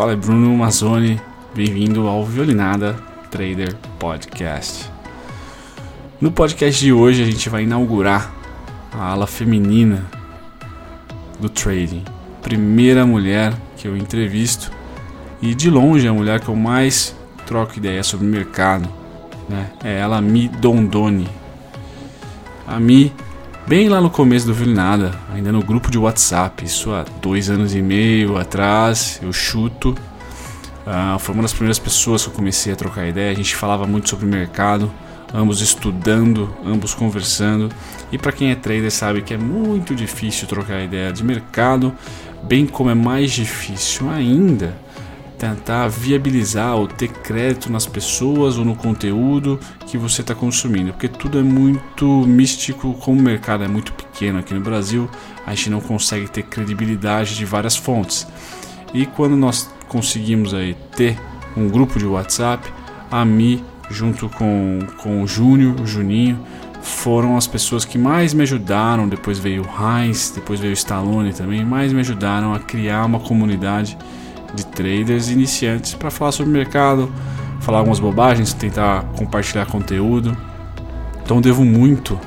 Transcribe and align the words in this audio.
Fala 0.00 0.12
é 0.14 0.16
Bruno 0.16 0.56
Mazzoni, 0.56 1.20
bem-vindo 1.54 2.08
ao 2.08 2.24
Violinada 2.24 2.96
Trader 3.30 3.76
Podcast. 3.98 4.90
No 6.18 6.32
podcast 6.32 6.82
de 6.82 6.90
hoje 6.90 7.22
a 7.22 7.26
gente 7.26 7.50
vai 7.50 7.64
inaugurar 7.64 8.32
a 8.90 9.10
ala 9.10 9.26
feminina 9.26 10.06
do 11.38 11.50
trading. 11.50 12.02
Primeira 12.40 13.04
mulher 13.04 13.52
que 13.76 13.86
eu 13.86 13.94
entrevisto 13.94 14.72
e 15.42 15.54
de 15.54 15.68
longe 15.68 16.08
a 16.08 16.14
mulher 16.14 16.40
que 16.40 16.48
eu 16.48 16.56
mais 16.56 17.14
troco 17.44 17.76
ideia 17.76 18.02
sobre 18.02 18.26
o 18.26 18.30
mercado. 18.30 18.88
Né? 19.50 19.70
É 19.84 19.98
ela, 19.98 20.18
Mi 20.22 20.48
Dondoni. 20.48 21.28
A 22.66 22.80
Mi, 22.80 23.12
bem 23.70 23.88
lá 23.88 24.00
no 24.00 24.10
começo 24.10 24.46
do 24.46 24.52
Violinada, 24.52 25.14
ainda 25.32 25.52
no 25.52 25.62
grupo 25.62 25.92
de 25.92 25.96
WhatsApp, 25.96 26.64
isso 26.64 26.90
há 26.90 27.04
dois 27.22 27.48
anos 27.48 27.72
e 27.72 27.80
meio 27.80 28.36
atrás, 28.36 29.20
eu 29.22 29.32
chuto. 29.32 29.90
Uh, 30.84 31.16
foi 31.20 31.32
uma 31.36 31.42
das 31.42 31.52
primeiras 31.52 31.78
pessoas 31.78 32.24
que 32.24 32.30
eu 32.30 32.34
comecei 32.34 32.72
a 32.72 32.76
trocar 32.76 33.06
ideia. 33.06 33.30
A 33.30 33.34
gente 33.34 33.54
falava 33.54 33.86
muito 33.86 34.08
sobre 34.08 34.26
mercado 34.26 34.90
ambos 35.32 35.60
estudando, 35.60 36.52
ambos 36.66 36.94
conversando. 36.94 37.68
E 38.10 38.18
para 38.18 38.32
quem 38.32 38.50
é 38.50 38.56
trader 38.56 38.90
sabe 38.90 39.22
que 39.22 39.34
é 39.34 39.38
muito 39.38 39.94
difícil 39.94 40.48
trocar 40.48 40.82
ideia 40.82 41.12
de 41.12 41.22
mercado, 41.22 41.94
bem 42.42 42.66
como 42.66 42.90
é 42.90 42.94
mais 42.94 43.30
difícil 43.30 44.10
ainda 44.10 44.74
tentar 45.40 45.88
viabilizar 45.88 46.76
ou 46.76 46.86
ter 46.86 47.08
crédito 47.08 47.72
nas 47.72 47.86
pessoas 47.86 48.58
ou 48.58 48.64
no 48.64 48.76
conteúdo 48.76 49.58
que 49.86 49.96
você 49.96 50.20
está 50.20 50.34
consumindo, 50.34 50.92
porque 50.92 51.08
tudo 51.08 51.38
é 51.38 51.42
muito 51.42 52.06
místico, 52.26 52.92
como 53.00 53.18
o 53.18 53.22
mercado 53.22 53.64
é 53.64 53.68
muito 53.68 53.90
pequeno 53.94 54.38
aqui 54.38 54.52
no 54.52 54.60
Brasil, 54.60 55.08
a 55.46 55.54
gente 55.54 55.70
não 55.70 55.80
consegue 55.80 56.28
ter 56.28 56.42
credibilidade 56.42 57.34
de 57.34 57.46
várias 57.46 57.74
fontes. 57.74 58.26
E 58.92 59.06
quando 59.06 59.34
nós 59.34 59.70
conseguimos 59.88 60.52
aí 60.52 60.76
ter 60.94 61.18
um 61.56 61.68
grupo 61.68 61.98
de 61.98 62.04
WhatsApp, 62.04 62.70
a 63.10 63.24
Mi 63.24 63.64
junto 63.88 64.28
com, 64.28 64.80
com 64.98 65.22
o 65.22 65.26
Júnior, 65.26 65.80
o 65.80 65.86
Juninho, 65.86 66.38
foram 66.82 67.36
as 67.36 67.46
pessoas 67.46 67.84
que 67.84 67.98
mais 67.98 68.34
me 68.34 68.42
ajudaram. 68.42 69.08
Depois 69.08 69.38
veio 69.38 69.62
o 69.62 69.66
Heinz, 69.66 70.32
depois 70.34 70.60
veio 70.60 70.72
o 70.72 70.74
Stallone 70.74 71.32
também, 71.32 71.64
mais 71.64 71.92
me 71.92 72.00
ajudaram 72.00 72.54
a 72.54 72.60
criar 72.60 73.04
uma 73.06 73.18
comunidade 73.18 73.96
de 74.54 74.66
traders 74.66 75.28
iniciantes 75.28 75.94
para 75.94 76.10
falar 76.10 76.32
sobre 76.32 76.50
o 76.50 76.52
mercado, 76.52 77.10
falar 77.60 77.78
algumas 77.78 78.00
bobagens, 78.00 78.52
tentar 78.52 79.04
compartilhar 79.16 79.66
conteúdo. 79.66 80.36
Então 81.22 81.40
devo 81.40 81.64
muito 81.64 82.18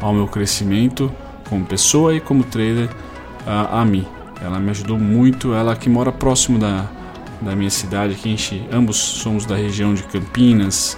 ao 0.00 0.12
meu 0.12 0.26
crescimento 0.26 1.10
como 1.48 1.64
pessoa 1.64 2.14
e 2.14 2.20
como 2.20 2.44
trader 2.44 2.88
a, 3.46 3.80
a 3.80 3.84
mim. 3.84 4.06
Ela 4.42 4.58
me 4.58 4.70
ajudou 4.70 4.98
muito, 4.98 5.52
ela 5.52 5.76
que 5.76 5.88
mora 5.88 6.10
próximo 6.10 6.58
da, 6.58 6.86
da 7.40 7.54
minha 7.54 7.70
cidade, 7.70 8.14
a 8.14 8.16
gente, 8.16 8.66
ambos 8.72 8.96
somos 8.96 9.44
da 9.44 9.56
região 9.56 9.92
de 9.92 10.02
Campinas, 10.04 10.96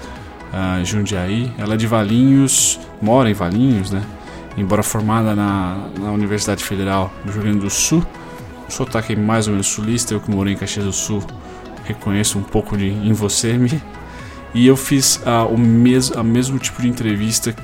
uh, 0.53 0.85
Jundiaí. 0.85 1.53
Ela 1.59 1.75
é 1.75 1.77
de 1.77 1.87
Valinhos, 1.87 2.79
mora 3.01 3.31
em 3.31 3.35
Valinhos, 3.35 3.91
né? 3.91 4.03
Embora 4.57 4.83
formada 4.83 5.35
na, 5.35 5.89
na 5.99 6.11
Universidade 6.11 6.63
Federal 6.63 7.11
do 7.25 7.33
Rio 7.33 7.43
Grande 7.43 7.61
do 7.61 7.71
Sul, 7.71 8.05
sotaque 8.73 9.13
é 9.13 9.17
mais 9.17 9.47
ou 9.47 9.53
menos 9.53 9.69
sulista, 9.69 10.15
eu 10.15 10.21
que 10.21 10.31
morei 10.31 10.55
em 10.55 10.57
Caxias 10.57 10.85
do 10.85 10.93
Sul 10.93 11.23
reconheço 11.85 12.39
um 12.39 12.43
pouco 12.43 12.77
de, 12.77 12.87
em 12.87 13.13
você, 13.13 13.55
me. 13.59 13.83
E 14.55 14.67
eu 14.67 14.77
fiz 14.77 15.17
uh, 15.17 15.53
o 15.53 15.59
mes, 15.59 16.13
a 16.13 16.23
mesmo 16.23 16.59
tipo 16.59 16.83
de 16.83 16.89
entrevista 16.89 17.55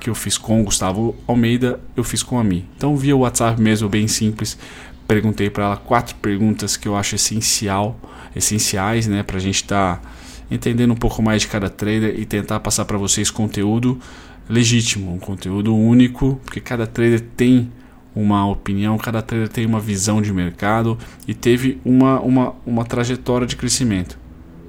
que 0.00 0.08
eu 0.08 0.14
fiz 0.14 0.38
com 0.38 0.60
o 0.60 0.64
Gustavo 0.64 1.14
Almeida, 1.26 1.80
eu 1.96 2.04
fiz 2.04 2.22
com 2.22 2.38
a 2.38 2.44
Mi. 2.44 2.64
Então 2.76 2.96
via 2.96 3.16
WhatsApp 3.16 3.60
mesmo, 3.60 3.88
bem 3.88 4.06
simples 4.06 4.56
perguntei 5.08 5.48
para 5.48 5.64
ela 5.64 5.76
quatro 5.76 6.14
perguntas 6.16 6.76
que 6.76 6.86
eu 6.86 6.94
acho 6.94 7.14
essencial, 7.14 7.98
essenciais, 8.36 9.06
né, 9.06 9.24
a 9.26 9.38
gente 9.38 9.62
estar 9.62 9.96
tá 9.96 10.10
entendendo 10.50 10.92
um 10.92 10.96
pouco 10.96 11.22
mais 11.22 11.40
de 11.40 11.48
cada 11.48 11.70
trader 11.70 12.14
e 12.20 12.26
tentar 12.26 12.60
passar 12.60 12.84
para 12.84 12.98
vocês 12.98 13.30
conteúdo 13.30 13.98
legítimo, 14.48 15.12
um 15.12 15.18
conteúdo 15.18 15.74
único, 15.74 16.38
porque 16.44 16.60
cada 16.60 16.86
trader 16.86 17.20
tem 17.36 17.72
uma 18.20 18.44
opinião, 18.48 18.98
cada 18.98 19.22
trader 19.22 19.48
tem 19.48 19.64
uma 19.64 19.78
visão 19.78 20.20
de 20.20 20.32
mercado 20.32 20.98
e 21.26 21.32
teve 21.32 21.80
uma, 21.84 22.18
uma, 22.20 22.54
uma 22.66 22.84
trajetória 22.84 23.46
de 23.46 23.54
crescimento, 23.54 24.18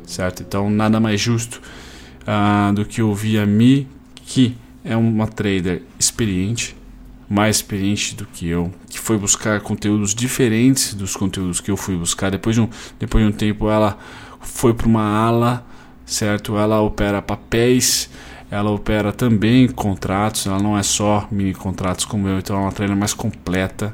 certo? 0.06 0.44
Então 0.44 0.70
nada 0.70 1.00
mais 1.00 1.20
justo 1.20 1.59
uh, 2.22 2.72
do 2.72 2.86
que 2.86 3.02
ouvir 3.02 3.40
a 3.40 3.48
Mi, 3.48 3.88
que 4.24 4.56
é 4.84 4.96
uma 4.96 5.28
trader 5.28 5.82
experiente, 5.98 6.78
mais 7.28 7.56
experiente 7.56 8.14
do 8.14 8.28
que 8.28 8.48
eu, 8.48 8.72
que 8.88 9.00
foi 9.00 9.18
buscar 9.18 9.59
conteúdos 9.62 10.14
diferentes 10.14 10.94
dos 10.94 11.16
conteúdos 11.16 11.59
que 11.59 11.72
eu 11.72 11.78
fui 11.78 11.98
buscar. 11.98 12.30
Depois 12.30 12.56
de 12.56 12.62
um, 12.62 12.70
depois 13.00 13.26
de 13.26 13.32
um 13.32 13.36
tempo, 13.36 13.68
ela 13.68 13.98
foi 14.40 14.76
para 14.76 14.88
uma 14.88 15.04
ala, 15.04 15.66
certo? 16.06 16.56
Ela 16.56 16.80
opera 16.82 17.20
papéis, 17.20 18.12
ela 18.52 18.72
opera 18.72 19.12
também 19.12 19.68
contratos, 19.68 20.48
ela 20.48 20.60
não 20.60 20.78
é 20.78 20.84
só 20.84 21.28
mini 21.32 21.54
contratos 21.54 22.06
como 22.06 22.28
eu, 22.28 22.40
então 22.40 22.58
é 22.58 22.60
uma 22.60 22.72
trainer 22.72 22.98
mais 22.98 23.14
completa 23.14 23.94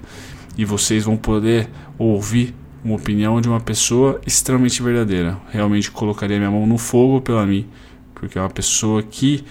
e 0.57 0.63
vocês 0.63 1.03
vão 1.03 1.17
poder 1.17 1.69
ouvir 1.97 2.55
uma 2.83 2.95
opinião 2.95 3.41
de 3.41 3.49
uma 3.49 3.59
pessoa 3.59 4.21
extremamente 4.25 4.81
verdadeira. 4.81 5.37
Realmente 5.49 5.91
colocaria 5.91 6.37
minha 6.37 6.51
mão 6.51 6.65
no 6.65 6.77
fogo 6.77 7.19
pela 7.19 7.45
mim, 7.45 7.67
porque 8.13 8.37
é 8.37 8.41
uma 8.41 8.49
pessoa 8.49 9.03
que 9.03 9.43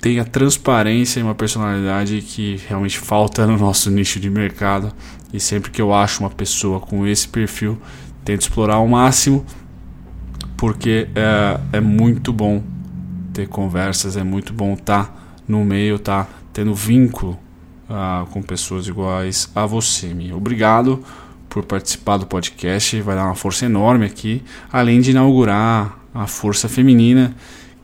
tem 0.00 0.20
a 0.20 0.24
transparência 0.24 1.18
e 1.18 1.22
uma 1.22 1.34
personalidade 1.34 2.22
que 2.22 2.60
realmente 2.68 2.98
falta 2.98 3.46
no 3.46 3.56
nosso 3.58 3.90
nicho 3.90 4.20
de 4.20 4.30
mercado. 4.30 4.92
E 5.32 5.40
sempre 5.40 5.70
que 5.70 5.80
eu 5.80 5.92
acho 5.92 6.20
uma 6.20 6.30
pessoa 6.30 6.78
com 6.78 7.06
esse 7.06 7.26
perfil, 7.26 7.78
tento 8.24 8.42
explorar 8.42 8.74
ao 8.74 8.86
máximo, 8.86 9.44
porque 10.56 11.08
é, 11.14 11.60
é 11.72 11.80
muito 11.80 12.32
bom 12.32 12.62
ter 13.32 13.48
conversas, 13.48 14.16
é 14.16 14.22
muito 14.22 14.52
bom 14.52 14.74
estar 14.74 15.06
tá 15.06 15.14
no 15.46 15.64
meio, 15.64 15.96
estar 15.96 16.24
tá 16.24 16.30
tendo 16.52 16.74
vínculo 16.74 17.38
uh, 17.88 18.26
com 18.26 18.42
pessoas 18.42 18.86
iguais 18.86 19.50
a 19.54 19.66
você. 19.66 20.14
Me 20.14 20.32
obrigado 20.32 21.02
por 21.48 21.64
participar 21.64 22.16
do 22.16 22.26
podcast, 22.26 23.00
vai 23.02 23.16
dar 23.16 23.24
uma 23.24 23.34
força 23.34 23.66
enorme 23.66 24.06
aqui, 24.06 24.42
além 24.72 25.00
de 25.00 25.10
inaugurar 25.10 25.98
a 26.14 26.26
força 26.26 26.68
feminina 26.68 27.34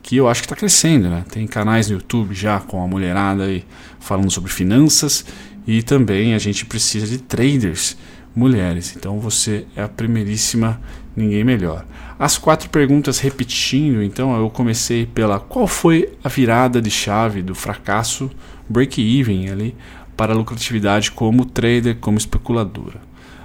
que 0.03 0.17
eu 0.17 0.29
acho 0.29 0.41
que 0.41 0.47
está 0.47 0.55
crescendo. 0.55 1.09
Né? 1.09 1.25
Tem 1.29 1.47
canais 1.47 1.89
no 1.89 1.97
YouTube 1.97 2.33
já 2.33 2.61
com 2.61 2.83
a 2.83 2.87
mulherada 2.87 3.45
aí 3.45 3.65
falando 3.99 4.31
sobre 4.31 4.53
finanças 4.53 5.25
e 5.67 5.83
também 5.83 6.33
a 6.33 6.39
gente 6.39 6.65
precisa 6.65 7.07
de 7.09 7.19
traders 7.19 7.97
mulheres. 8.37 8.95
Então 8.95 9.19
você 9.19 9.67
é 9.75 9.83
a 9.83 9.89
primeiríssima, 9.89 10.79
ninguém 11.17 11.43
melhor. 11.43 11.87
As 12.19 12.37
quatro 12.37 12.69
perguntas 12.69 13.19
repetindo, 13.19 14.03
então 14.03 14.37
eu 14.37 14.51
comecei 14.51 15.07
pela 15.07 15.41
qual 15.41 15.67
foi 15.67 16.13
a 16.23 16.29
virada 16.29 16.81
de 16.81 16.91
chave 16.91 17.43
do 17.43 17.55
fracasso 17.55 18.31
break-even 18.69 19.49
ali 19.49 19.75
para 20.17 20.33
a 20.33 20.37
lucratividade 20.37 21.11
como 21.11 21.47
trader, 21.47 21.97
como 21.97 22.19
especuladora. 22.19 23.01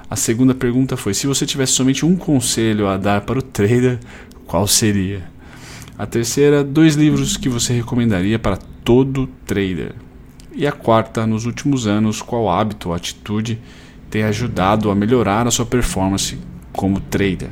A 0.10 0.16
segunda 0.18 0.54
pergunta 0.54 0.98
foi: 0.98 1.14
se 1.14 1.26
você 1.26 1.46
tivesse 1.46 1.72
somente 1.72 2.06
um 2.06 2.18
conselho 2.18 2.88
a 2.88 2.98
dar 2.98 3.22
para 3.22 3.40
o 3.40 3.42
trader, 3.42 3.98
qual 4.46 4.68
seria? 4.68 5.24
A 5.98 6.06
terceira, 6.06 6.64
dois 6.64 6.96
livros 6.96 7.38
que 7.38 7.48
você 7.48 7.74
recomendaria 7.74 8.38
para 8.38 8.58
todo 8.84 9.28
trader. 9.46 9.94
E 10.54 10.68
a 10.68 10.72
quarta, 10.72 11.26
nos 11.26 11.46
últimos 11.46 11.88
anos, 11.88 12.22
qual 12.22 12.50
hábito 12.50 12.90
ou 12.90 12.96
atitude 12.96 13.60
tem 14.12 14.24
ajudado 14.24 14.92
a 14.92 14.96
melhorar 14.96 15.48
a 15.48 15.52
sua 15.52 15.66
performance 15.66 16.38
como 16.74 17.00
trader? 17.00 17.50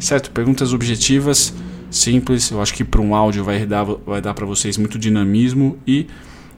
Certo? 0.00 0.30
Perguntas 0.30 0.72
objetivas, 0.72 1.54
simples. 1.90 2.50
Eu 2.50 2.60
acho 2.60 2.74
que 2.74 2.82
para 2.82 3.00
um 3.00 3.14
áudio 3.14 3.44
vai 3.44 3.64
dar, 3.66 3.84
vai 3.84 4.20
dar 4.20 4.34
para 4.34 4.46
vocês 4.46 4.76
muito 4.76 4.98
dinamismo 4.98 5.78
e 5.86 6.06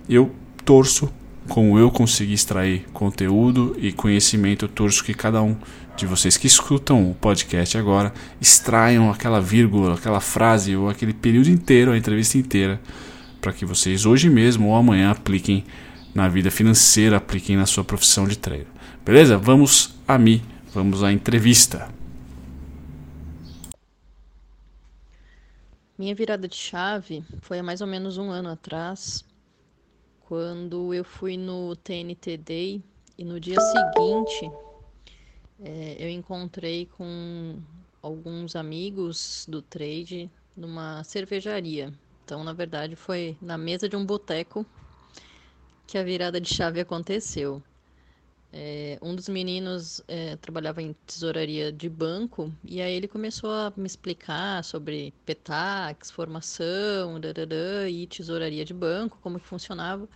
eu 0.08 0.30
torço 0.64 1.12
como 1.48 1.76
eu 1.78 1.90
consegui 1.90 2.34
extrair 2.34 2.84
conteúdo 2.92 3.76
e 3.78 3.90
conhecimento, 3.90 4.66
eu 4.66 4.68
torço 4.68 5.02
que 5.02 5.12
cada 5.12 5.42
um 5.42 5.56
de 5.96 6.06
vocês 6.06 6.36
que 6.36 6.46
escutam 6.46 7.10
o 7.10 7.14
podcast 7.14 7.76
agora 7.76 8.12
extraiam 8.40 9.10
aquela 9.10 9.40
vírgula, 9.40 9.94
aquela 9.94 10.20
frase 10.20 10.76
ou 10.76 10.88
aquele 10.88 11.12
período 11.12 11.50
inteiro, 11.50 11.90
a 11.90 11.98
entrevista 11.98 12.38
inteira, 12.38 12.80
para 13.40 13.52
que 13.52 13.64
vocês 13.64 14.06
hoje 14.06 14.30
mesmo 14.30 14.68
ou 14.68 14.76
amanhã 14.76 15.10
apliquem 15.10 15.64
na 16.14 16.28
vida 16.28 16.50
financeira, 16.50 17.16
apliquem 17.16 17.56
na 17.56 17.66
sua 17.66 17.82
profissão 17.82 18.28
de 18.28 18.38
trader. 18.38 18.66
Beleza? 19.04 19.38
Vamos 19.38 19.94
a 20.06 20.18
mim, 20.18 20.42
vamos 20.72 21.02
à 21.02 21.10
entrevista. 21.10 21.88
Minha 25.96 26.14
virada 26.14 26.46
de 26.46 26.54
chave 26.54 27.24
foi 27.40 27.58
há 27.58 27.62
mais 27.62 27.80
ou 27.80 27.86
menos 27.86 28.18
um 28.18 28.30
ano 28.30 28.50
atrás, 28.50 29.24
quando 30.20 30.92
eu 30.92 31.02
fui 31.02 31.36
no 31.36 31.74
TNT 31.76 32.36
Day 32.36 32.84
e 33.16 33.24
no 33.24 33.40
dia 33.40 33.58
seguinte 33.60 34.50
é, 35.62 35.96
eu 35.98 36.08
encontrei 36.10 36.86
com 36.86 37.58
alguns 38.02 38.54
amigos 38.54 39.46
do 39.48 39.62
trade 39.62 40.30
numa 40.56 41.02
cervejaria. 41.04 41.92
Então, 42.24 42.44
na 42.44 42.52
verdade, 42.52 42.96
foi 42.96 43.36
na 43.40 43.56
mesa 43.56 43.88
de 43.88 43.96
um 43.96 44.04
boteco 44.04 44.64
que 45.86 45.98
a 45.98 46.04
virada 46.04 46.40
de 46.40 46.52
chave 46.52 46.80
aconteceu. 46.80 47.62
É, 48.52 48.98
um 49.00 49.14
dos 49.14 49.28
meninos 49.28 50.02
é, 50.08 50.34
trabalhava 50.36 50.82
em 50.82 50.94
tesouraria 51.06 51.70
de 51.70 51.88
banco 51.88 52.52
e 52.64 52.82
aí 52.82 52.92
ele 52.92 53.06
começou 53.06 53.50
a 53.50 53.72
me 53.76 53.86
explicar 53.86 54.64
sobre 54.64 55.14
petax, 55.24 56.10
formação, 56.10 57.20
dadadã, 57.20 57.88
e 57.88 58.06
tesouraria 58.08 58.64
de 58.64 58.74
banco, 58.74 59.18
como 59.22 59.38
que 59.38 59.46
funcionava. 59.46 60.08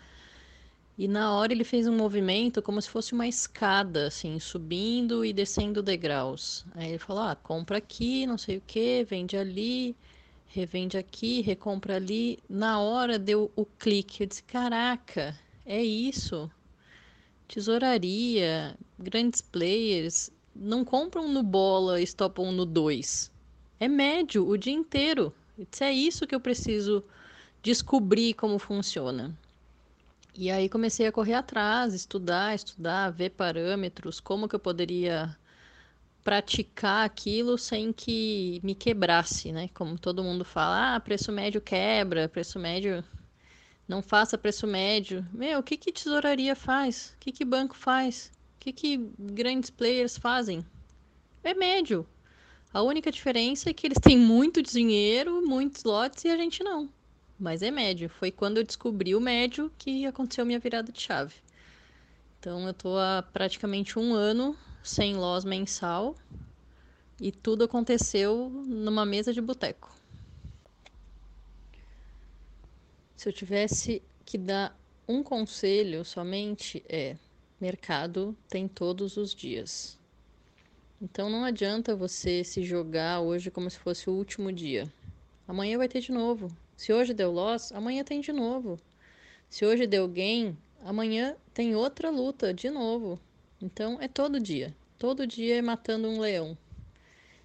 E 0.99 1.09
na 1.09 1.33
hora 1.33 1.53
ele 1.53 1.65
fez 1.65 1.87
um 1.87 1.97
movimento 1.97 2.63
como 2.63 2.81
se 2.81 2.89
fosse 2.89 3.13
uma 3.13 3.27
escada, 3.27 4.07
assim, 4.09 4.39
subindo 4.39 5.25
e 5.25 5.33
descendo 5.33 5.83
degraus. 5.83 6.65
Aí 6.75 6.91
ele 6.91 6.99
falou: 6.99 7.23
ah, 7.25 7.37
compra 7.37 7.79
aqui, 7.79 8.27
não 8.27 8.39
sei 8.39 8.59
o 8.59 8.63
que, 8.67 9.05
vende 9.05 9.37
ali, 9.37 9.97
revende 10.49 10.97
aqui, 10.97 11.41
recompra 11.41 11.97
ali. 11.97 12.39
Na 12.49 12.81
hora 12.81 13.19
deu 13.19 13.51
o 13.57 13.65
clique. 13.65 14.23
Eu 14.23 14.29
disse: 14.29 14.43
caraca, 14.45 15.37
é 15.67 15.83
isso. 15.83 16.51
Tesouraria, 17.49 18.77
grandes 18.99 19.41
players 19.41 20.31
não 20.55 20.85
compram 20.85 21.29
no 21.29 21.43
bola 21.43 22.01
e 22.01 22.05
estopam 22.05 22.53
no 22.53 22.65
2. 22.65 23.31
É 23.81 23.89
médio 23.89 24.47
o 24.49 24.57
dia 24.57 24.73
inteiro. 24.73 25.35
É 25.81 25.93
isso 25.93 26.27
que 26.27 26.35
eu 26.35 26.41
preciso 26.41 27.05
descobrir 27.63 28.35
como 28.35 28.59
funciona. 28.59 29.37
E 30.37 30.51
aí 30.51 30.69
comecei 30.69 31.07
a 31.07 31.13
correr 31.13 31.35
atrás, 31.35 31.95
estudar, 31.95 32.55
estudar, 32.55 33.11
ver 33.11 33.31
parâmetros, 33.31 34.19
como 34.19 34.49
que 34.49 34.55
eu 34.57 34.61
poderia 34.61 35.37
praticar 36.25 37.05
aquilo 37.05 37.57
sem 37.59 37.93
que 37.93 38.61
me 38.65 38.75
quebrasse, 38.75 39.53
né? 39.53 39.69
Como 39.75 39.99
todo 39.99 40.25
mundo 40.25 40.45
fala, 40.45 40.97
ah, 40.97 41.01
preço 41.01 41.31
médio 41.31 41.61
quebra, 41.61 42.29
preço 42.29 42.59
médio 42.59 43.05
não 43.87 44.03
faça 44.03 44.39
preço 44.39 44.67
médio. 44.67 45.27
Meu, 45.33 45.61
o 45.61 45.63
que 45.63 45.77
que 45.77 45.93
tesouraria 45.93 46.57
faz? 46.57 47.15
O 47.17 47.19
que 47.21 47.33
que 47.33 47.45
banco 47.45 47.77
faz? 47.77 48.33
O 48.57 48.61
que 48.61 48.73
que 48.73 49.11
grandes 49.19 49.71
players 49.71 50.17
fazem? 50.17 50.65
É 51.43 51.55
médio. 51.55 52.07
A 52.73 52.83
única 52.83 53.11
diferença 53.11 53.71
é 53.71 53.73
que 53.73 53.87
eles 53.87 53.99
têm 53.99 54.19
muito 54.19 54.63
dinheiro, 54.63 55.47
muitos 55.47 55.85
lotes 55.85 56.25
e 56.25 56.29
a 56.29 56.37
gente 56.37 56.63
não 56.65 56.89
mas 57.39 57.63
é 57.63 57.71
médio. 57.71 58.09
Foi 58.09 58.31
quando 58.31 58.59
eu 58.59 58.65
descobri 58.65 59.15
o 59.15 59.21
médio 59.21 59.71
que 59.79 60.07
aconteceu 60.07 60.47
minha 60.47 60.59
virada 60.59 60.93
de 60.93 61.01
chave. 61.01 61.35
Então 62.39 62.67
eu 62.67 62.75
tô 62.75 62.99
há 62.99 63.25
praticamente 63.33 63.99
um 63.99 64.15
ano 64.15 64.57
sem 64.83 65.15
loss 65.17 65.45
mensal 65.45 66.15
e 67.21 67.33
tudo 67.33 67.65
aconteceu 67.65 68.51
numa 68.67 69.05
mesa 69.07 69.33
de 69.33 69.41
boteco. 69.41 69.95
Se 73.25 73.31
eu 73.31 73.33
tivesse 73.33 74.03
que 74.27 74.37
dar 74.37 74.79
um 75.09 75.23
conselho 75.23 76.05
somente 76.05 76.85
é: 76.87 77.17
mercado 77.59 78.37
tem 78.51 78.69
todos 78.69 79.17
os 79.17 79.35
dias. 79.35 79.99
Então 81.01 81.31
não 81.31 81.43
adianta 81.43 81.97
você 81.97 82.45
se 82.45 82.63
jogar 82.63 83.23
hoje 83.23 83.51
como 83.51 83.71
se 83.71 83.79
fosse 83.79 84.11
o 84.11 84.13
último 84.13 84.53
dia. 84.53 84.93
Amanhã 85.49 85.79
vai 85.79 85.89
ter 85.89 86.03
de 86.03 86.13
novo. 86.13 86.55
Se 86.77 86.93
hoje 86.93 87.15
deu 87.15 87.33
loss, 87.33 87.73
amanhã 87.73 88.05
tem 88.05 88.21
de 88.21 88.31
novo. 88.31 88.79
Se 89.49 89.65
hoje 89.65 89.87
deu 89.87 90.07
gain, 90.07 90.55
amanhã 90.85 91.35
tem 91.55 91.75
outra 91.75 92.11
luta 92.11 92.53
de 92.53 92.69
novo. 92.69 93.19
Então 93.59 93.97
é 94.03 94.07
todo 94.07 94.39
dia. 94.39 94.77
Todo 94.99 95.27
dia 95.27 95.57
é 95.57 95.63
matando 95.63 96.11
um 96.11 96.21
leão. 96.21 96.59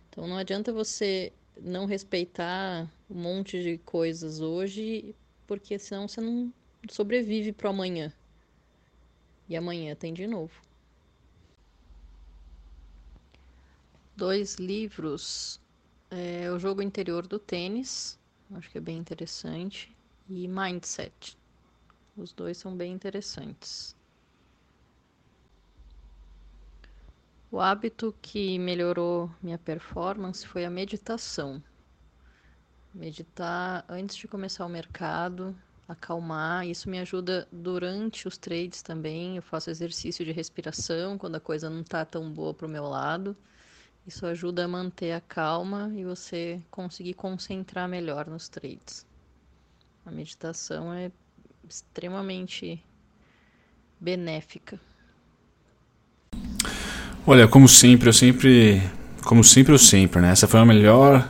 Então 0.10 0.28
não 0.28 0.36
adianta 0.36 0.74
você 0.74 1.32
não 1.58 1.86
respeitar 1.86 2.86
um 3.10 3.16
monte 3.16 3.64
de 3.64 3.78
coisas 3.78 4.42
hoje, 4.42 5.16
porque 5.50 5.80
senão 5.80 6.08
você 6.08 6.22
não 6.22 6.54
sobrevive 6.92 7.52
para 7.52 7.72
amanhã. 7.72 8.14
E 9.48 9.58
amanhã 9.58 9.96
tem 9.96 10.14
de 10.14 10.28
novo. 10.28 10.54
Dois 14.16 14.58
livros. 14.58 15.60
É, 16.12 16.52
o 16.52 16.60
jogo 16.60 16.84
interior 16.84 17.26
do 17.26 17.40
tênis, 17.40 18.20
Acho 18.52 18.70
que 18.70 18.78
é 18.78 18.82
bem 18.82 19.00
interessante. 19.00 19.92
E 20.28 20.48
Mindset. 20.48 21.36
Os 22.16 22.32
dois 22.32 22.56
são 22.56 22.78
bem 22.78 22.94
interessantes. 22.94 23.96
O 27.50 27.60
hábito 27.60 28.16
que 28.22 28.60
melhorou 28.60 29.32
minha 29.42 29.58
performance 29.58 30.46
foi 30.46 30.64
a 30.64 30.70
meditação. 30.70 31.64
Meditar 32.94 33.86
antes 33.88 34.16
de 34.16 34.28
começar 34.28 34.66
o 34.66 34.70
mercado, 34.70 35.56
acalmar. 35.88 36.68
Isso 36.68 36.90
me 36.90 37.00
ajuda 37.00 37.48
durante 37.52 38.28
os 38.28 38.38
trades 38.38 38.82
também. 38.82 39.36
Eu 39.36 39.42
faço 39.42 39.70
exercício 39.70 40.26
de 40.26 40.32
respiração 40.32 41.18
quando 41.18 41.36
a 41.36 41.40
coisa 41.40 41.70
não 41.70 41.82
está 41.82 42.04
tão 42.06 42.32
boa 42.32 42.54
para 42.54 42.68
o 42.68 42.70
meu 42.70 42.84
lado. 42.84 43.36
Isso 44.08 44.26
ajuda 44.26 44.66
a 44.66 44.68
manter 44.68 45.12
a 45.12 45.22
calma 45.22 45.92
e 45.96 46.04
você 46.04 46.62
conseguir 46.72 47.14
concentrar 47.14 47.88
melhor 47.88 48.28
nos 48.28 48.50
trades. 48.50 49.06
A 50.06 50.12
meditação 50.12 50.92
é 50.94 51.12
extremamente 51.68 52.84
benéfica. 54.00 54.80
Olha, 57.28 57.48
como 57.48 57.68
sempre, 57.68 58.10
eu 58.10 58.14
sempre, 58.14 58.82
como 59.24 59.44
sempre 59.44 59.74
eu 59.74 59.78
sempre, 59.78 60.22
né? 60.22 60.32
Essa 60.32 60.48
foi 60.48 60.60
a 60.60 60.66
melhor 60.66 61.30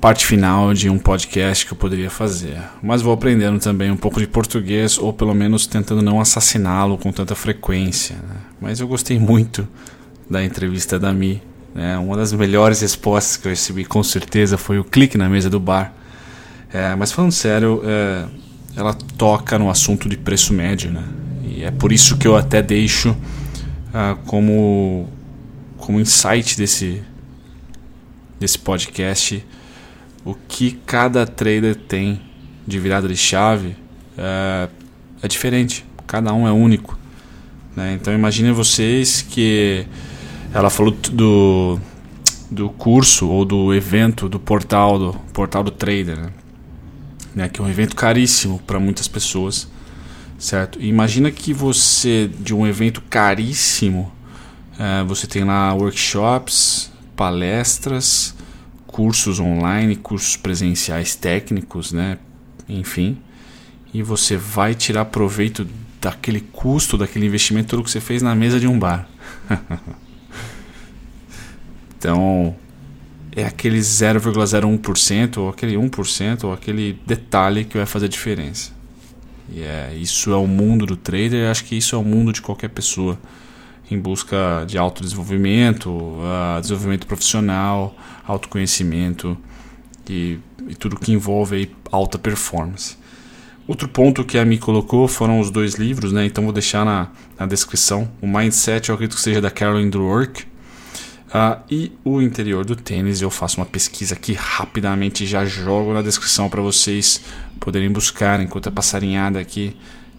parte 0.00 0.24
final 0.24 0.72
de 0.72 0.88
um 0.88 0.98
podcast 0.98 1.66
que 1.66 1.72
eu 1.72 1.76
poderia 1.76 2.10
fazer. 2.10 2.58
Mas 2.82 3.02
vou 3.02 3.12
aprendendo 3.12 3.58
também 3.58 3.90
um 3.90 3.96
pouco 3.96 4.20
de 4.20 4.26
português, 4.26 4.98
ou 4.98 5.12
pelo 5.12 5.34
menos 5.34 5.66
tentando 5.66 6.02
não 6.02 6.20
assassiná-lo 6.20 6.96
com 6.96 7.10
tanta 7.10 7.34
frequência. 7.34 8.16
Né? 8.16 8.36
Mas 8.60 8.80
eu 8.80 8.86
gostei 8.86 9.18
muito 9.18 9.66
da 10.30 10.44
entrevista 10.44 10.98
da 10.98 11.12
Mi 11.12 11.42
é, 11.74 11.96
uma 11.96 12.16
das 12.16 12.32
melhores 12.32 12.80
respostas 12.80 13.36
que 13.36 13.46
eu 13.46 13.50
recebi, 13.50 13.84
com 13.84 14.02
certeza, 14.02 14.58
foi 14.58 14.78
o 14.80 14.84
clique 14.84 15.16
na 15.16 15.28
mesa 15.28 15.48
do 15.48 15.60
bar. 15.60 15.92
É, 16.72 16.94
mas 16.96 17.12
falando 17.12 17.30
sério, 17.30 17.82
é, 17.84 18.24
ela 18.76 18.94
toca 19.16 19.58
no 19.58 19.70
assunto 19.70 20.08
de 20.08 20.16
preço 20.16 20.52
médio, 20.52 20.90
né? 20.90 21.04
E 21.44 21.62
é 21.62 21.70
por 21.70 21.92
isso 21.92 22.16
que 22.16 22.26
eu 22.26 22.36
até 22.36 22.60
deixo 22.60 23.16
ah, 23.94 24.16
como, 24.26 25.08
como 25.76 26.00
insight 26.00 26.56
desse, 26.56 27.02
desse 28.40 28.58
podcast 28.58 29.44
o 30.24 30.34
que 30.34 30.72
cada 30.86 31.26
trader 31.26 31.74
tem 31.74 32.20
de 32.66 32.78
virada 32.78 33.08
de 33.08 33.16
chave 33.16 33.76
é, 34.16 34.68
é 35.22 35.28
diferente. 35.28 35.84
Cada 36.06 36.32
um 36.32 36.46
é 36.46 36.52
único. 36.52 36.98
Né? 37.74 37.94
Então 37.94 38.12
imagine 38.12 38.52
vocês 38.52 39.22
que 39.22 39.86
ela 40.52 40.70
falou 40.70 40.96
do, 41.12 41.78
do 42.50 42.70
curso 42.70 43.28
ou 43.28 43.44
do 43.44 43.74
evento 43.74 44.28
do 44.28 44.40
portal 44.40 44.98
do 44.98 45.12
portal 45.32 45.62
do 45.62 45.70
trader, 45.70 46.18
né? 46.18 46.30
né? 47.34 47.48
Que 47.48 47.60
é 47.60 47.64
um 47.64 47.68
evento 47.68 47.94
caríssimo 47.94 48.58
para 48.66 48.80
muitas 48.80 49.06
pessoas, 49.06 49.68
certo? 50.38 50.80
E 50.80 50.88
imagina 50.88 51.30
que 51.30 51.52
você 51.52 52.30
de 52.40 52.54
um 52.54 52.66
evento 52.66 53.00
caríssimo, 53.02 54.12
é, 54.78 55.04
você 55.04 55.26
tem 55.26 55.44
lá 55.44 55.72
workshops, 55.74 56.90
palestras, 57.14 58.34
cursos 58.98 59.38
online, 59.38 59.94
cursos 59.94 60.36
presenciais 60.36 61.14
técnicos, 61.14 61.92
né? 61.92 62.18
Enfim, 62.68 63.16
e 63.94 64.02
você 64.02 64.36
vai 64.36 64.74
tirar 64.74 65.04
proveito 65.04 65.64
daquele 66.00 66.40
custo, 66.40 66.98
daquele 66.98 67.24
investimento 67.26 67.68
todo 67.68 67.84
que 67.84 67.92
você 67.92 68.00
fez 68.00 68.22
na 68.22 68.34
mesa 68.34 68.58
de 68.58 68.66
um 68.66 68.76
bar. 68.76 69.08
Então, 72.00 72.54
é 73.34 73.44
aquele 73.44 73.80
0,01% 73.80 75.38
ou 75.38 75.48
aquele 75.48 75.74
1% 75.74 76.44
ou 76.44 76.52
aquele 76.52 76.96
detalhe 77.04 77.64
que 77.64 77.76
vai 77.76 77.86
fazer 77.86 78.06
a 78.06 78.08
diferença. 78.08 78.70
E 79.52 79.62
é, 79.62 79.92
isso 80.00 80.30
é 80.30 80.36
o 80.36 80.46
mundo 80.46 80.86
do 80.86 80.96
trader, 80.96 81.50
acho 81.50 81.64
que 81.64 81.76
isso 81.76 81.96
é 81.96 81.98
o 81.98 82.04
mundo 82.04 82.32
de 82.32 82.40
qualquer 82.40 82.68
pessoa 82.68 83.18
em 83.90 83.98
busca 83.98 84.64
de 84.66 84.76
autodesenvolvimento, 84.78 85.90
uh, 85.90 86.60
desenvolvimento 86.60 87.06
profissional, 87.06 87.94
autoconhecimento 88.26 89.36
e, 90.08 90.38
e 90.68 90.74
tudo 90.74 90.98
que 90.98 91.12
envolve 91.12 91.70
alta 91.90 92.18
performance. 92.18 92.96
Outro 93.66 93.88
ponto 93.88 94.24
que 94.24 94.38
a 94.38 94.44
Mi 94.44 94.58
colocou 94.58 95.06
foram 95.06 95.40
os 95.40 95.50
dois 95.50 95.74
livros, 95.74 96.12
né? 96.12 96.24
então 96.24 96.44
vou 96.44 96.52
deixar 96.52 96.84
na, 96.84 97.08
na 97.38 97.46
descrição. 97.46 98.08
O 98.20 98.26
Mindset, 98.26 98.88
eu 98.88 98.94
acredito 98.94 99.16
que 99.16 99.22
seja 99.22 99.40
da 99.40 99.50
Carolyn 99.50 99.90
Dwork, 99.90 100.46
Uh, 101.28 101.60
e 101.70 101.92
o 102.02 102.22
interior 102.22 102.64
do 102.64 102.74
tênis, 102.74 103.20
eu 103.20 103.28
faço 103.28 103.60
uma 103.60 103.66
pesquisa 103.66 104.14
aqui 104.14 104.32
rapidamente 104.32 105.26
já 105.26 105.44
jogo 105.44 105.92
na 105.92 106.00
descrição 106.00 106.48
para 106.48 106.62
vocês 106.62 107.20
poderem 107.60 107.92
buscar 107.92 108.40
enquanto 108.40 108.68
a 108.68 108.72
passarinhada 108.72 109.38
aqui 109.38 109.76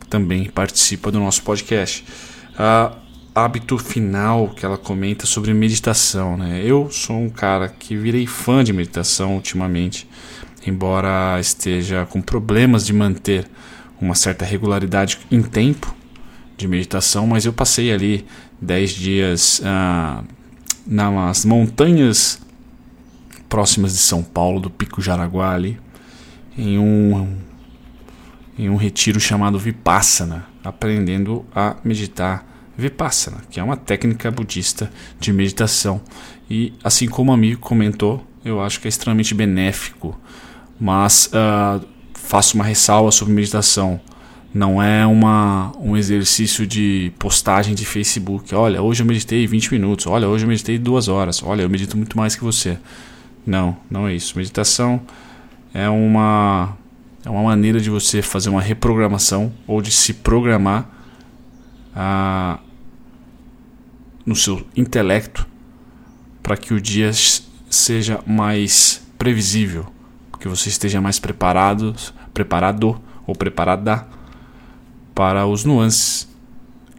também 0.07 0.45
participa 0.49 1.11
do 1.11 1.19
nosso 1.19 1.41
podcast. 1.43 2.05
Uh, 2.53 2.95
hábito 3.33 3.77
final 3.77 4.49
que 4.49 4.65
ela 4.65 4.77
comenta 4.77 5.25
sobre 5.25 5.53
meditação. 5.53 6.37
Né? 6.37 6.61
Eu 6.63 6.89
sou 6.91 7.17
um 7.17 7.29
cara 7.29 7.67
que 7.69 7.95
virei 7.95 8.25
fã 8.25 8.63
de 8.63 8.73
meditação 8.73 9.35
ultimamente, 9.35 10.07
embora 10.65 11.39
esteja 11.39 12.05
com 12.05 12.21
problemas 12.21 12.85
de 12.85 12.93
manter 12.93 13.47
uma 14.01 14.15
certa 14.15 14.45
regularidade 14.45 15.19
em 15.29 15.41
tempo 15.41 15.95
de 16.57 16.67
meditação, 16.67 17.25
mas 17.27 17.45
eu 17.45 17.53
passei 17.53 17.91
ali 17.91 18.25
10 18.61 18.91
dias 18.91 19.61
ah, 19.63 20.23
nas 20.85 21.45
montanhas 21.45 22.41
próximas 23.47 23.93
de 23.93 23.99
São 23.99 24.21
Paulo, 24.21 24.59
do 24.59 24.69
Pico 24.69 25.01
Jaraguá 25.01 25.53
ali, 25.53 25.79
em 26.57 26.77
um, 26.77 27.35
em 28.57 28.69
um 28.69 28.75
retiro 28.75 29.19
chamado 29.19 29.57
Vipassana, 29.57 30.45
aprendendo 30.63 31.45
a 31.55 31.77
meditar 31.83 32.48
Vipassana, 32.79 33.37
que 33.49 33.59
é 33.59 33.63
uma 33.63 33.77
técnica 33.77 34.31
budista 34.31 34.91
de 35.19 35.33
meditação. 35.33 36.01
E 36.49 36.73
assim 36.83 37.07
como 37.07 37.31
o 37.31 37.33
amigo 37.33 37.59
comentou, 37.59 38.25
eu 38.43 38.61
acho 38.61 38.79
que 38.79 38.87
é 38.87 38.89
extremamente 38.89 39.35
benéfico, 39.35 40.19
mas 40.79 41.27
uh, 41.27 41.85
faço 42.13 42.55
uma 42.55 42.63
ressalva 42.63 43.11
sobre 43.11 43.33
meditação. 43.33 43.99
Não 44.51 44.81
é 44.81 45.05
uma, 45.05 45.71
um 45.79 45.95
exercício 45.95 46.65
de 46.65 47.11
postagem 47.19 47.75
de 47.75 47.85
Facebook. 47.85 48.55
Olha, 48.55 48.81
hoje 48.81 49.03
eu 49.03 49.05
meditei 49.05 49.45
20 49.45 49.71
minutos. 49.73 50.07
Olha, 50.07 50.27
hoje 50.27 50.45
eu 50.45 50.47
meditei 50.47 50.79
duas 50.79 51.07
horas. 51.07 51.43
Olha, 51.43 51.61
eu 51.61 51.69
medito 51.69 51.95
muito 51.95 52.17
mais 52.17 52.35
que 52.35 52.43
você. 52.43 52.79
Não, 53.45 53.77
não 53.91 54.07
é 54.07 54.15
isso. 54.15 54.35
Meditação 54.37 55.01
é 55.71 55.87
uma, 55.87 56.75
é 57.23 57.29
uma 57.29 57.43
maneira 57.43 57.79
de 57.79 57.91
você 57.91 58.23
fazer 58.23 58.49
uma 58.49 58.61
reprogramação 58.61 59.53
ou 59.67 59.83
de 59.83 59.91
se 59.91 60.15
programar 60.15 60.89
ah, 61.95 62.59
no 64.29 64.35
seu 64.35 64.61
intelecto 64.77 65.47
para 66.43 66.55
que 66.55 66.71
o 66.71 66.79
dia 66.79 67.09
seja 67.67 68.19
mais 68.27 69.01
previsível, 69.17 69.87
que 70.39 70.47
você 70.47 70.69
esteja 70.69 71.01
mais 71.01 71.17
preparado, 71.17 71.95
preparado 72.31 73.01
ou 73.25 73.35
preparada 73.35 74.05
para 75.15 75.47
os 75.47 75.65
nuances 75.65 76.29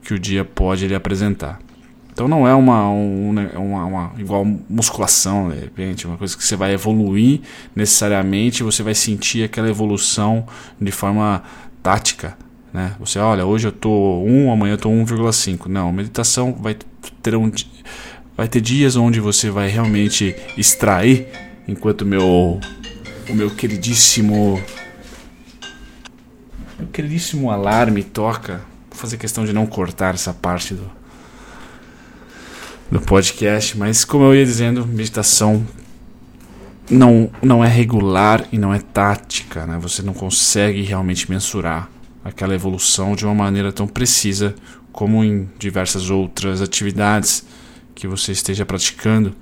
que 0.03 0.13
o 0.13 0.19
dia 0.19 0.45
pode 0.45 0.89
lhe 0.89 0.95
apresentar. 0.95 1.61
Então 2.13 2.27
não 2.27 2.49
é 2.49 2.53
uma, 2.53 2.93
né, 3.33 3.53
uma, 3.55 3.85
uma, 3.85 4.13
igual 4.19 4.45
musculação, 4.45 5.51
de 5.51 5.61
repente, 5.61 6.09
uma 6.09 6.17
coisa 6.17 6.37
que 6.37 6.43
você 6.43 6.57
vai 6.57 6.73
evoluir 6.75 7.43
necessariamente, 7.77 8.65
você 8.65 8.83
vai 8.83 8.95
sentir 8.95 9.45
aquela 9.45 9.71
evolução 9.71 10.45
de 10.81 10.91
forma 10.91 11.45
tática. 11.81 12.37
Né? 12.73 12.97
Você 12.99 13.21
olha, 13.21 13.47
hoje 13.47 13.69
eu 13.69 13.73
tô 13.73 14.21
1, 14.25 14.51
amanhã 14.51 14.75
eu 14.75 14.79
tô 14.79 14.91
1,5. 14.91 15.67
Não, 15.67 15.93
meditação 15.93 16.53
vai 16.53 16.77
ter 17.23 17.37
um 17.37 17.51
vai 18.37 18.49
ter 18.49 18.61
dias 18.61 18.97
onde 18.97 19.21
você 19.21 19.51
vai 19.51 19.69
realmente 19.69 20.35
extrair, 20.57 21.27
enquanto 21.69 22.07
meu 22.07 22.61
o 23.29 23.35
meu 23.35 23.51
queridíssimo 23.51 24.61
meu 26.79 26.89
queridíssimo 26.89 27.51
alarme 27.51 28.03
toca. 28.03 28.63
Vou 28.91 28.99
fazer 28.99 29.17
questão 29.19 29.45
de 29.45 29.53
não 29.53 29.67
cortar 29.67 30.15
essa 30.15 30.33
parte 30.33 30.75
do, 30.75 30.91
do 32.91 33.01
podcast, 33.01 33.77
mas 33.77 34.05
como 34.05 34.25
eu 34.25 34.35
ia 34.35 34.45
dizendo, 34.45 34.87
meditação 34.87 35.65
não, 36.91 37.31
não 37.43 37.65
é 37.65 37.69
regular 37.69 38.47
e 38.51 38.59
não 38.59 38.75
é 38.75 38.81
tática, 38.81 39.65
né? 39.65 39.79
Você 39.81 40.03
não 40.03 40.13
consegue 40.13 40.83
realmente 40.83 41.31
mensurar 41.31 41.89
aquela 42.25 42.55
evolução 42.55 43.15
de 43.15 43.25
uma 43.25 43.35
maneira 43.35 43.73
tão 43.73 43.87
precisa 43.87 44.55
como 44.93 45.25
em 45.25 45.49
diversas 45.59 46.11
outras 46.11 46.61
atividades 46.61 47.45
que 47.95 48.07
você 48.07 48.33
esteja 48.33 48.65
praticando 48.65 49.35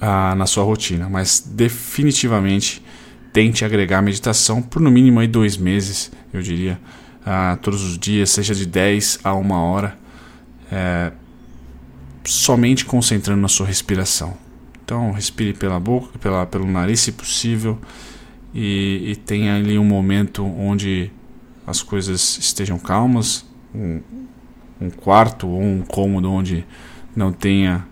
ah, 0.00 0.34
na 0.34 0.46
sua 0.46 0.64
rotina, 0.64 1.08
mas 1.08 1.40
definitivamente 1.46 2.82
tente 3.32 3.64
agregar 3.64 4.02
meditação 4.02 4.60
por 4.60 4.80
no 4.80 4.90
mínimo 4.90 5.20
aí 5.20 5.28
dois 5.28 5.56
meses, 5.56 6.10
eu 6.32 6.42
diria, 6.42 6.80
ah, 7.24 7.58
todos 7.62 7.82
os 7.82 7.98
dias, 7.98 8.30
seja 8.30 8.54
de 8.54 8.66
10 8.66 9.20
a 9.22 9.34
uma 9.34 9.60
hora, 9.60 9.96
é, 10.70 11.12
somente 12.24 12.84
concentrando 12.84 13.40
na 13.40 13.48
sua 13.48 13.66
respiração. 13.66 14.36
Então, 14.84 15.12
respire 15.12 15.52
pela 15.52 15.78
boca, 15.78 16.18
pela, 16.18 16.46
pelo 16.46 16.66
nariz, 16.66 17.00
se 17.00 17.12
possível, 17.12 17.78
e, 18.54 19.12
e 19.12 19.16
tenha 19.16 19.56
ali 19.56 19.78
um 19.78 19.84
momento 19.84 20.44
onde 20.44 21.10
as 21.66 21.82
coisas 21.82 22.38
estejam 22.38 22.78
calmas, 22.78 23.44
um, 23.74 24.00
um 24.80 24.90
quarto 24.90 25.46
ou 25.46 25.60
um 25.60 25.82
cômodo 25.82 26.30
onde 26.30 26.64
não 27.14 27.32
tenha 27.32 27.86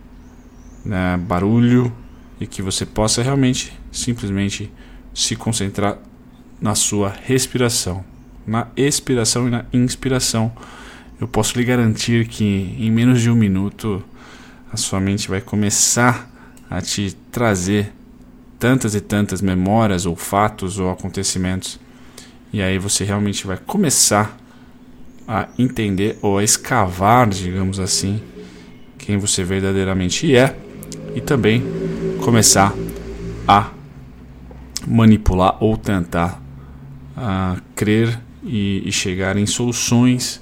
né, 0.84 1.16
barulho 1.16 1.92
e 2.40 2.46
que 2.46 2.62
você 2.62 2.86
possa 2.86 3.22
realmente, 3.22 3.72
simplesmente 3.92 4.72
se 5.12 5.36
concentrar 5.36 5.98
na 6.60 6.74
sua 6.74 7.12
respiração, 7.24 8.04
na 8.46 8.68
expiração 8.76 9.46
e 9.48 9.50
na 9.50 9.64
inspiração. 9.72 10.52
Eu 11.20 11.26
posso 11.26 11.58
lhe 11.58 11.64
garantir 11.64 12.28
que 12.28 12.76
em 12.78 12.90
menos 12.90 13.20
de 13.20 13.30
um 13.30 13.34
minuto 13.34 14.02
a 14.72 14.76
sua 14.76 15.00
mente 15.00 15.28
vai 15.28 15.40
começar 15.40 16.30
a 16.70 16.80
te 16.80 17.16
trazer 17.30 17.92
tantas 18.58 18.94
e 18.94 19.00
tantas 19.00 19.40
memórias 19.40 20.06
ou 20.06 20.16
fatos 20.16 20.78
ou 20.78 20.90
acontecimentos. 20.90 21.78
E 22.52 22.62
aí 22.62 22.78
você 22.78 23.04
realmente 23.04 23.46
vai 23.46 23.56
começar 23.56 24.36
a 25.28 25.48
entender 25.58 26.18
ou 26.22 26.38
a 26.38 26.42
escavar, 26.42 27.28
digamos 27.28 27.78
assim, 27.78 28.22
quem 28.96 29.18
você 29.18 29.44
verdadeiramente 29.44 30.34
é 30.34 30.56
e 31.14 31.20
também 31.20 31.62
começar 32.24 32.74
a 33.46 33.70
manipular 34.86 35.62
ou 35.62 35.76
tentar 35.76 36.42
uh, 37.16 37.60
crer 37.74 38.18
e, 38.42 38.82
e 38.86 38.90
chegar 38.90 39.36
em 39.36 39.44
soluções 39.44 40.40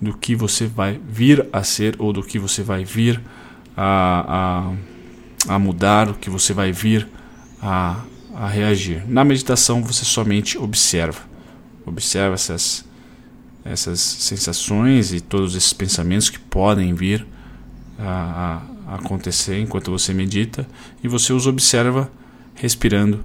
do 0.00 0.16
que 0.16 0.34
você 0.34 0.66
vai 0.66 1.00
vir 1.08 1.46
a 1.52 1.62
ser 1.62 1.94
ou 1.98 2.12
do 2.12 2.24
que 2.24 2.38
você 2.38 2.62
vai 2.62 2.84
vir 2.84 3.20
a, 3.76 4.72
a, 5.48 5.54
a 5.54 5.58
mudar, 5.60 6.08
o 6.08 6.14
que 6.14 6.28
você 6.28 6.52
vai 6.52 6.72
vir 6.72 7.08
a, 7.60 8.00
a 8.34 8.48
reagir. 8.48 9.04
Na 9.06 9.24
meditação 9.24 9.82
você 9.82 10.04
somente 10.04 10.58
observa, 10.58 11.20
observa 11.86 12.34
essas, 12.34 12.84
essas 13.64 14.00
sensações 14.00 15.12
e 15.12 15.20
todos 15.20 15.54
esses 15.54 15.72
pensamentos 15.72 16.28
que 16.28 16.38
podem 16.38 16.94
vir 16.94 17.26
a, 17.98 18.62
a 18.86 18.94
acontecer 18.96 19.58
enquanto 19.60 19.90
você 19.90 20.12
medita 20.12 20.66
e 21.02 21.08
você 21.08 21.32
os 21.32 21.46
observa 21.46 22.10
respirando 22.54 23.24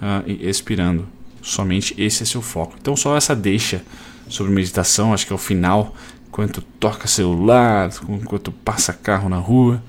uh, 0.00 0.22
e 0.26 0.48
expirando. 0.48 1.06
Somente 1.42 1.94
esse 1.96 2.22
é 2.22 2.26
seu 2.26 2.42
foco. 2.42 2.76
Então, 2.80 2.96
só 2.96 3.16
essa 3.16 3.34
deixa 3.34 3.82
sobre 4.28 4.52
meditação, 4.52 5.14
acho 5.14 5.26
que 5.26 5.32
é 5.32 5.36
o 5.36 5.38
final, 5.38 5.94
enquanto 6.26 6.60
toca 6.60 7.06
celular, 7.06 7.90
enquanto 8.08 8.50
passa 8.50 8.92
carro 8.92 9.28
na 9.28 9.38
rua. 9.38 9.82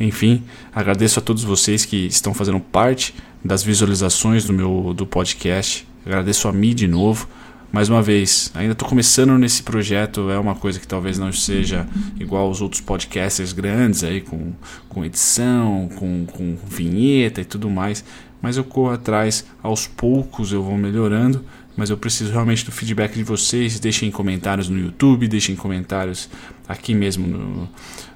Enfim, 0.00 0.42
agradeço 0.74 1.18
a 1.18 1.22
todos 1.22 1.44
vocês 1.44 1.84
que 1.84 2.06
estão 2.06 2.32
fazendo 2.32 2.58
parte 2.58 3.14
das 3.44 3.62
visualizações 3.62 4.44
do 4.44 4.52
meu 4.52 4.94
do 4.94 5.06
podcast. 5.06 5.86
Agradeço 6.04 6.48
a 6.48 6.52
mim 6.52 6.74
de 6.74 6.88
novo. 6.88 7.28
Mais 7.72 7.88
uma 7.88 8.02
vez, 8.02 8.52
ainda 8.54 8.72
estou 8.72 8.86
começando 8.86 9.36
nesse 9.38 9.62
projeto, 9.62 10.30
é 10.30 10.38
uma 10.38 10.54
coisa 10.54 10.78
que 10.78 10.86
talvez 10.86 11.18
não 11.18 11.32
seja 11.32 11.88
igual 12.20 12.46
aos 12.46 12.60
outros 12.60 12.82
podcasters 12.82 13.54
grandes 13.54 14.04
aí, 14.04 14.20
com, 14.20 14.52
com 14.90 15.04
edição, 15.04 15.88
com, 15.96 16.26
com 16.26 16.56
vinheta 16.68 17.40
e 17.40 17.44
tudo 17.46 17.70
mais 17.70 18.04
mas 18.42 18.56
eu 18.56 18.64
corro 18.64 18.90
atrás 18.90 19.46
aos 19.62 19.86
poucos, 19.86 20.52
eu 20.52 20.64
vou 20.64 20.76
melhorando, 20.76 21.44
mas 21.76 21.90
eu 21.90 21.96
preciso 21.96 22.32
realmente 22.32 22.64
do 22.64 22.72
feedback 22.72 23.14
de 23.14 23.22
vocês. 23.22 23.78
Deixem 23.78 24.10
comentários 24.10 24.68
no 24.68 24.76
YouTube, 24.76 25.28
deixem 25.28 25.54
comentários 25.54 26.28
aqui 26.68 26.92
mesmo 26.92 27.28
no, 27.28 27.68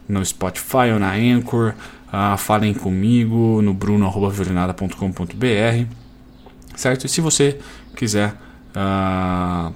no 0.09 0.27
Spotify 0.27 0.91
ou 0.93 0.99
na 0.99 1.15
Anchor. 1.15 1.75
Uh, 2.09 2.37
falem 2.37 2.75
comigo 2.75 3.63
no 3.63 3.73
bruno.violinada.com.br, 3.73 5.87
certo? 6.75 7.07
E 7.07 7.09
se 7.09 7.21
você 7.21 7.61
quiser 7.95 8.35
uh, 8.77 9.73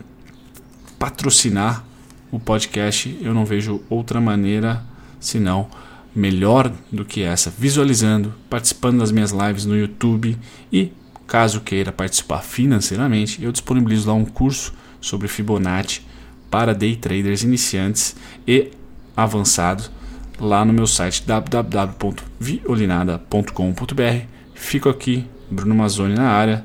patrocinar 0.99 1.85
o 2.31 2.39
podcast, 2.39 3.19
eu 3.21 3.35
não 3.35 3.45
vejo 3.45 3.83
outra 3.89 4.21
maneira 4.21 4.85
senão 5.19 5.69
melhor 6.15 6.73
do 6.93 7.05
que 7.05 7.23
essa, 7.23 7.51
visualizando, 7.51 8.33
participando 8.49 8.99
das 8.99 9.11
minhas 9.11 9.33
lives 9.33 9.65
no 9.65 9.77
YouTube 9.77 10.39
e, 10.73 10.93
caso 11.27 11.61
queira 11.61 11.91
participar 11.91 12.43
financeiramente, 12.43 13.43
eu 13.43 13.51
disponibilizo 13.51 14.07
lá 14.09 14.15
um 14.15 14.25
curso 14.25 14.73
sobre 15.01 15.27
Fibonacci 15.29 16.03
para 16.51 16.75
day 16.75 16.97
traders 16.97 17.43
iniciantes 17.43 18.17
e 18.47 18.71
avançados 19.17 19.91
lá 20.39 20.65
no 20.65 20.73
meu 20.73 20.87
site 20.87 21.25
www.violinada.com.br. 21.27 24.27
Fico 24.55 24.89
aqui, 24.89 25.27
Bruno 25.51 25.75
Mazzoni 25.75 26.15
na 26.15 26.31
área. 26.31 26.65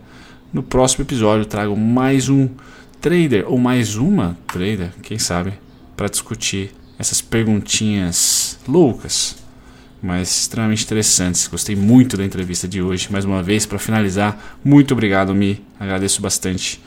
No 0.55 0.63
próximo 0.63 1.03
episódio 1.03 1.45
trago 1.45 1.75
mais 1.75 2.29
um 2.29 2.47
trader 3.01 3.43
ou 3.45 3.57
mais 3.57 3.97
uma 3.97 4.37
trader, 4.47 4.93
quem 5.01 5.19
sabe, 5.19 5.51
para 5.97 6.07
discutir 6.07 6.73
essas 6.97 7.21
perguntinhas 7.21 8.57
loucas, 8.65 9.35
mas 10.01 10.29
extremamente 10.43 10.85
interessantes. 10.85 11.45
Gostei 11.47 11.75
muito 11.75 12.15
da 12.15 12.23
entrevista 12.23 12.69
de 12.69 12.81
hoje. 12.81 13.09
Mais 13.11 13.25
uma 13.25 13.43
vez, 13.43 13.65
para 13.65 13.77
finalizar, 13.77 14.57
muito 14.63 14.93
obrigado, 14.93 15.35
Mi. 15.35 15.61
Agradeço 15.77 16.21
bastante. 16.21 16.81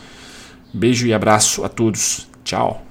Beijo 0.73 1.07
e 1.07 1.13
abraço 1.13 1.63
a 1.63 1.69
todos. 1.69 2.27
Tchau. 2.43 2.88